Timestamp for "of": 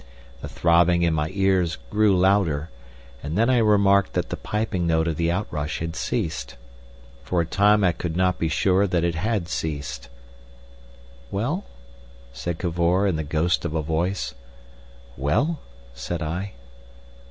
5.07-5.15, 13.63-13.75